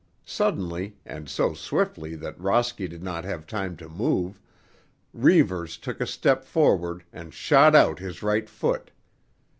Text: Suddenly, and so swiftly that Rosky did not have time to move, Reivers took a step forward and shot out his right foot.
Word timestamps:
Suddenly, 0.25 0.95
and 1.05 1.29
so 1.29 1.53
swiftly 1.53 2.15
that 2.15 2.35
Rosky 2.41 2.87
did 2.87 3.03
not 3.03 3.23
have 3.23 3.45
time 3.45 3.77
to 3.77 3.87
move, 3.87 4.39
Reivers 5.13 5.77
took 5.77 6.01
a 6.01 6.07
step 6.07 6.43
forward 6.43 7.03
and 7.13 7.31
shot 7.31 7.75
out 7.75 7.99
his 7.99 8.23
right 8.23 8.49
foot. 8.49 8.89